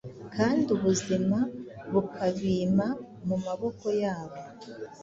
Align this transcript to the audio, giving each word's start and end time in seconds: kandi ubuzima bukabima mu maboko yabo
kandi 0.35 0.67
ubuzima 0.75 1.37
bukabima 1.91 2.87
mu 3.27 3.35
maboko 3.45 3.85
yabo 4.01 4.37